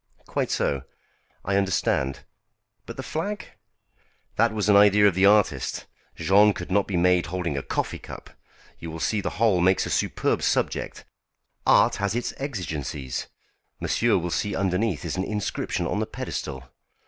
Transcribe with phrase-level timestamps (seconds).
[0.25, 0.81] "Quite so.
[1.45, 2.21] I understand.
[2.87, 3.49] But the flag?"
[4.35, 5.85] "That was an idea of the artist.
[6.15, 8.31] Jean could not be made holding a coffee cup.
[8.79, 11.05] You will see the whole makes a superb subject.
[11.67, 13.27] Art has its exigencies.
[13.79, 16.67] Monsieur will see underneath is an inscription on the pedestal."